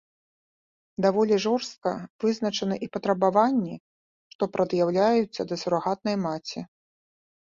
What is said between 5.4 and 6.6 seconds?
да сурагатнай маці.